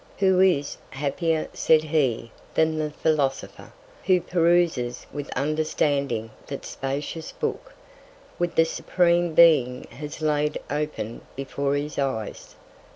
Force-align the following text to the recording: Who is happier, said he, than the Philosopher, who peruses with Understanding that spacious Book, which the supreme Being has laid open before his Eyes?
Who 0.17 0.39
is 0.39 0.77
happier, 0.89 1.47
said 1.53 1.83
he, 1.83 2.31
than 2.55 2.79
the 2.79 2.89
Philosopher, 2.89 3.71
who 4.05 4.19
peruses 4.19 5.05
with 5.13 5.29
Understanding 5.37 6.31
that 6.47 6.65
spacious 6.65 7.31
Book, 7.31 7.73
which 8.39 8.55
the 8.55 8.65
supreme 8.65 9.35
Being 9.35 9.83
has 9.91 10.19
laid 10.19 10.57
open 10.71 11.21
before 11.35 11.75
his 11.75 11.99
Eyes? 11.99 12.55